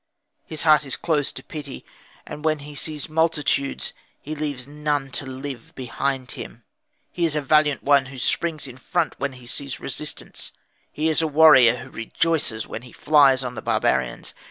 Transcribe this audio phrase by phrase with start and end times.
[0.47, 1.85] His heart is closed to pity;
[2.25, 6.63] and when he sees multitudes, he leaves none to live behind him.
[7.11, 10.53] He is a valiant one who springs in front when he sees resistance;
[10.91, 14.33] he is a warrior who rejoices when he flies on the barbarians.